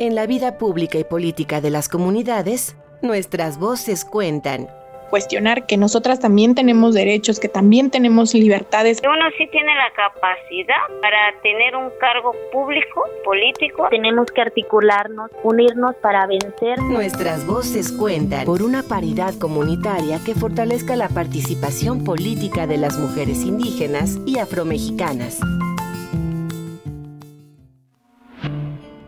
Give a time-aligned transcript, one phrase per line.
[0.00, 4.66] En la vida pública y política de las comunidades, nuestras voces cuentan
[5.10, 9.02] cuestionar que nosotras también tenemos derechos, que también tenemos libertades.
[9.04, 13.88] Uno sí tiene la capacidad para tener un cargo público, político.
[13.90, 16.78] Tenemos que articularnos, unirnos para vencer.
[16.78, 23.42] Nuestras voces cuentan por una paridad comunitaria que fortalezca la participación política de las mujeres
[23.42, 25.40] indígenas y afromexicanas.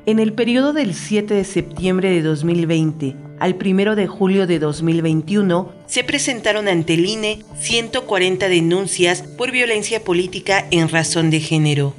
[0.04, 5.70] En el periodo del 7 de septiembre de 2020 al 1 de julio de 2021,
[5.86, 11.94] se presentaron ante el INE 140 denuncias por violencia política en razón de género.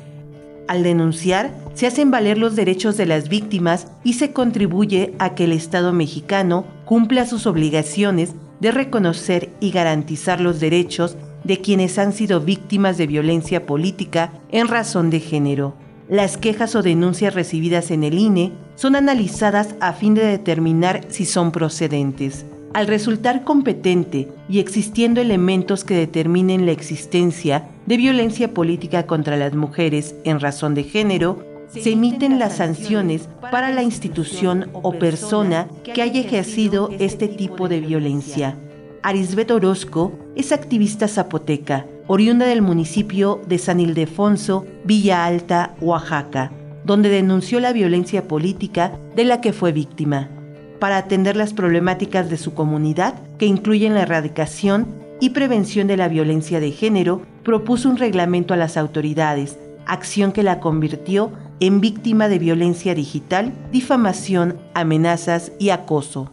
[0.67, 5.45] Al denunciar, se hacen valer los derechos de las víctimas y se contribuye a que
[5.45, 11.15] el Estado mexicano cumpla sus obligaciones de reconocer y garantizar los derechos
[11.45, 15.83] de quienes han sido víctimas de violencia política en razón de género.
[16.09, 21.26] Las quejas o denuncias recibidas en el INE son analizadas a fin de determinar si
[21.26, 22.45] son procedentes.
[22.73, 29.54] Al resultar competente y existiendo elementos que determinen la existencia de violencia política contra las
[29.54, 36.01] mujeres en razón de género, se emiten las sanciones para la institución o persona que
[36.01, 38.57] haya ejercido este tipo de violencia.
[39.04, 46.51] Arisbet Orozco es activista zapoteca oriunda del municipio de San Ildefonso, Villa Alta, Oaxaca,
[46.85, 50.29] donde denunció la violencia política de la que fue víctima,
[50.79, 54.87] para atender las problemáticas de su comunidad, que incluyen la erradicación
[55.21, 60.43] y prevención de la violencia de género, propuso un reglamento a las autoridades, acción que
[60.43, 66.29] la convirtió en víctima de violencia digital, difamación, amenazas y acoso.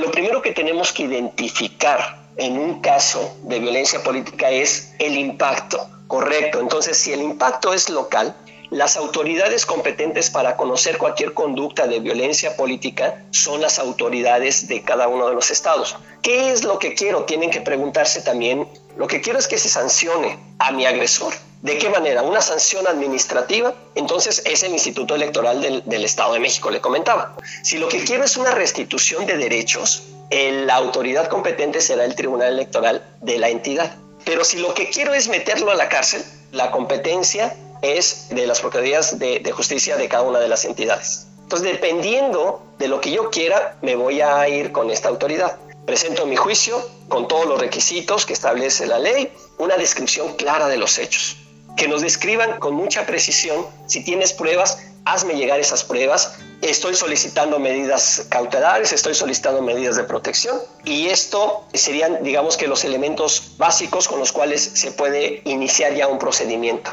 [0.00, 5.86] Lo primero que tenemos que identificar en un caso de violencia política es el impacto,
[6.06, 6.58] correcto.
[6.58, 8.34] Entonces, si el impacto es local,
[8.70, 15.06] las autoridades competentes para conocer cualquier conducta de violencia política son las autoridades de cada
[15.06, 15.94] uno de los estados.
[16.22, 17.24] ¿Qué es lo que quiero?
[17.24, 18.66] Tienen que preguntarse también.
[18.96, 21.34] Lo que quiero es que se sancione a mi agresor.
[21.62, 22.22] ¿De qué manera?
[22.22, 23.74] Una sanción administrativa.
[23.94, 27.36] Entonces es el Instituto Electoral del, Estado de México, le comentaba.
[27.62, 32.54] Si lo que quiero es una restitución de derechos, la autoridad competente será el Tribunal
[32.54, 33.94] Electoral de la entidad.
[34.24, 38.60] Pero si lo que quiero es meterlo a la cárcel, la competencia es de las
[38.60, 41.26] Procuradurías de, de Justicia de cada una de las entidades.
[41.42, 45.58] Entonces, dependiendo de lo que yo quiera, me voy a ir con esta autoridad.
[45.84, 50.76] Presento mi juicio con todos los requisitos que establece la ley, una descripción clara de
[50.76, 51.36] los hechos.
[51.80, 56.36] Que nos describan con mucha precisión, si tienes pruebas, hazme llegar esas pruebas.
[56.60, 62.84] Estoy solicitando medidas cautelares, estoy solicitando medidas de protección y esto serían, digamos que los
[62.84, 66.90] elementos básicos con los cuales se puede iniciar ya un procedimiento.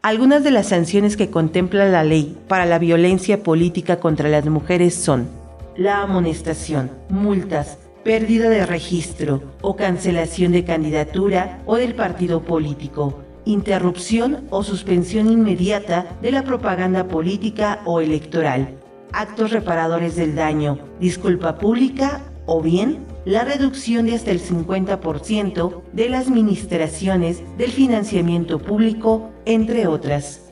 [0.00, 4.94] Algunas de las sanciones que contempla la ley para la violencia política contra las mujeres
[4.94, 5.28] son
[5.76, 14.44] la amonestación, multas, pérdida de registro o cancelación de candidatura o del partido político, interrupción
[14.50, 18.76] o suspensión inmediata de la propaganda política o electoral,
[19.12, 26.08] actos reparadores del daño, disculpa pública o bien la reducción de hasta el 50% de
[26.08, 30.42] las administraciones del financiamiento público, entre otras.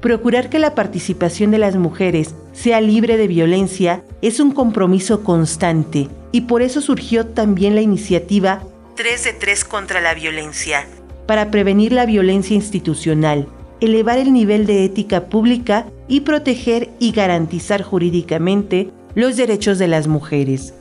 [0.00, 6.08] Procurar que la participación de las mujeres sea libre de violencia es un compromiso constante
[6.32, 8.62] y por eso surgió también la iniciativa
[8.96, 10.86] 3 de 3 contra la violencia,
[11.26, 13.46] para prevenir la violencia institucional,
[13.80, 20.06] elevar el nivel de ética pública y proteger y garantizar jurídicamente los derechos de las
[20.06, 20.74] mujeres.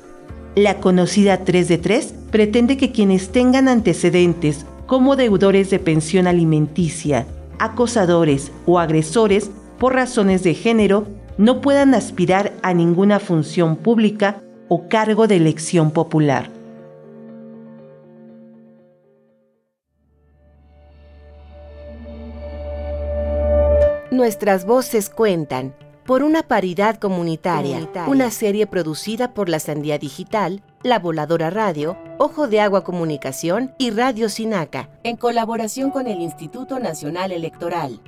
[0.56, 7.26] La conocida 3 de 3 pretende que quienes tengan antecedentes como deudores de pensión alimenticia,
[7.60, 11.08] acosadores o agresores por razones de género
[11.38, 16.50] no puedan aspirar a ninguna función pública o cargo de elección popular.
[24.16, 25.76] Nuestras voces cuentan
[26.06, 32.48] por una paridad comunitaria, una serie producida por la Sandía Digital, La Voladora Radio, Ojo
[32.48, 38.00] de Agua Comunicación y Radio Sinaca, en colaboración con el Instituto Nacional Electoral.